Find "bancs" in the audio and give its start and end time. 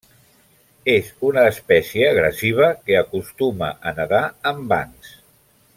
4.73-5.13